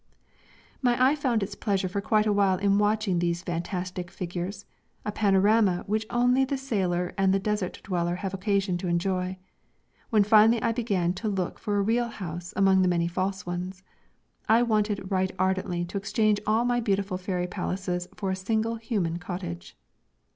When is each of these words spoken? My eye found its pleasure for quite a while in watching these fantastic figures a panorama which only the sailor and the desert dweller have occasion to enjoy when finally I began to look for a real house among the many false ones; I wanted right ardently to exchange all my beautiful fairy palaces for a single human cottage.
My 0.81 1.09
eye 1.11 1.13
found 1.15 1.43
its 1.43 1.53
pleasure 1.53 1.87
for 1.87 2.01
quite 2.01 2.25
a 2.25 2.33
while 2.33 2.57
in 2.57 2.79
watching 2.79 3.19
these 3.19 3.43
fantastic 3.43 4.09
figures 4.09 4.65
a 5.05 5.11
panorama 5.11 5.83
which 5.85 6.07
only 6.09 6.43
the 6.43 6.57
sailor 6.57 7.13
and 7.19 7.31
the 7.31 7.37
desert 7.39 7.79
dweller 7.83 8.15
have 8.15 8.33
occasion 8.33 8.79
to 8.79 8.87
enjoy 8.87 9.37
when 10.09 10.23
finally 10.23 10.59
I 10.59 10.71
began 10.71 11.13
to 11.13 11.27
look 11.29 11.59
for 11.59 11.77
a 11.77 11.83
real 11.83 12.07
house 12.07 12.51
among 12.55 12.81
the 12.81 12.87
many 12.87 13.07
false 13.07 13.45
ones; 13.45 13.83
I 14.49 14.63
wanted 14.63 15.11
right 15.11 15.29
ardently 15.37 15.85
to 15.85 15.99
exchange 15.99 16.39
all 16.47 16.65
my 16.65 16.79
beautiful 16.79 17.19
fairy 17.19 17.45
palaces 17.45 18.07
for 18.15 18.31
a 18.31 18.35
single 18.35 18.77
human 18.77 19.19
cottage. 19.19 19.77